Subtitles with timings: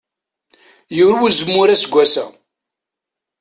[0.95, 2.25] Yurew uzemmur aseggas-a.